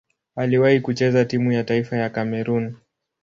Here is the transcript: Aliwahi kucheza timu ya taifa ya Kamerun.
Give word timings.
Aliwahi 0.35 0.81
kucheza 0.81 1.25
timu 1.25 1.51
ya 1.51 1.63
taifa 1.63 1.97
ya 1.97 2.09
Kamerun. 2.09 2.75